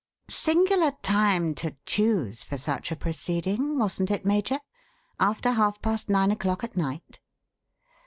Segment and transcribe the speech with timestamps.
[0.31, 4.59] "Singular time to choose for such a proceeding, wasn't it, Major?
[5.19, 7.19] After half past nine o'clock at night."